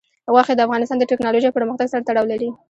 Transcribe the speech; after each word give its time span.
غوښې 0.33 0.53
د 0.55 0.59
افغانستان 0.67 0.97
د 0.99 1.03
تکنالوژۍ 1.11 1.49
پرمختګ 1.57 1.87
سره 1.91 2.05
تړاو 2.07 2.29
لري. 2.31 2.49